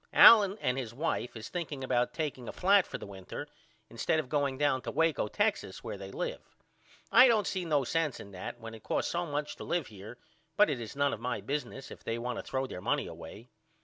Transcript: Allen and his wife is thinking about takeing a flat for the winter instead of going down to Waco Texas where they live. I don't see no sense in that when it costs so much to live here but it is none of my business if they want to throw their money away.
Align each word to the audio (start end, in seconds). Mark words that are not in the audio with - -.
Allen 0.17 0.57
and 0.61 0.79
his 0.79 0.95
wife 0.95 1.35
is 1.37 1.49
thinking 1.49 1.83
about 1.83 2.11
takeing 2.11 2.47
a 2.47 2.51
flat 2.51 2.87
for 2.87 2.97
the 2.97 3.05
winter 3.05 3.47
instead 3.87 4.19
of 4.19 4.29
going 4.29 4.57
down 4.57 4.81
to 4.81 4.89
Waco 4.89 5.27
Texas 5.27 5.83
where 5.83 5.95
they 5.95 6.09
live. 6.09 6.41
I 7.11 7.27
don't 7.27 7.45
see 7.45 7.65
no 7.65 7.83
sense 7.83 8.19
in 8.19 8.31
that 8.31 8.59
when 8.59 8.73
it 8.73 8.81
costs 8.81 9.11
so 9.11 9.27
much 9.27 9.57
to 9.57 9.63
live 9.63 9.85
here 9.93 10.17
but 10.57 10.71
it 10.71 10.81
is 10.81 10.95
none 10.95 11.13
of 11.13 11.19
my 11.19 11.39
business 11.39 11.91
if 11.91 12.03
they 12.03 12.17
want 12.17 12.39
to 12.39 12.43
throw 12.43 12.65
their 12.65 12.81
money 12.81 13.05
away. 13.05 13.49